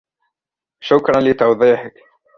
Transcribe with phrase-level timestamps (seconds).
[0.79, 1.93] شكراً لتوضيحك.